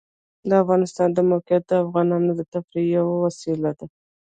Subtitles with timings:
[0.49, 3.85] د افغانستان د موقعیت د افغانانو د تفریح یوه وسیله ده.